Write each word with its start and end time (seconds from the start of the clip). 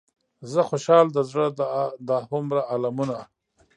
زه 0.51 0.61
خوشحال 0.69 1.05
د 1.13 1.17
زړه 1.29 1.47
دا 2.07 2.17
هومره 2.29 2.61
المونه. 2.73 3.19